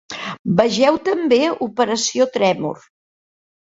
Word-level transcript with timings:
Vegeu 0.61 0.97
també 1.11 1.41
Operació 1.69 2.31
Tremor. 2.39 2.93